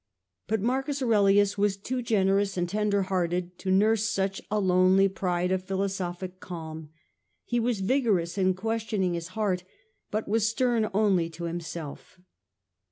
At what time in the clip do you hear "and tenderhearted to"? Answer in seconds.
2.57-3.69